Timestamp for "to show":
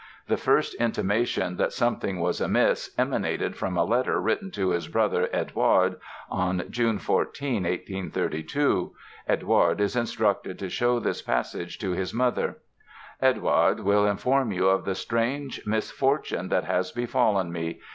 10.57-10.97